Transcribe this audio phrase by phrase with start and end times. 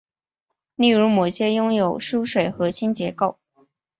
[0.75, 3.37] 例如某些拥有疏水核心结构。